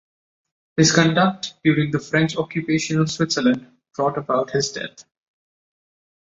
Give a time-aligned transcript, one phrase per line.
[0.77, 5.05] His conduct during the French occupation of Switzerland brought about his death.